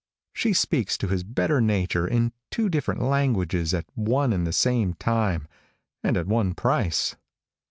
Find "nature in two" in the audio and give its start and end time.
1.61-2.69